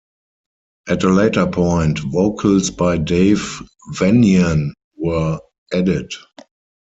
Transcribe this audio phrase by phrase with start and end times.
[0.87, 3.61] At a later point, vocals by Dave
[3.93, 5.39] Vanian were
[5.71, 6.11] added.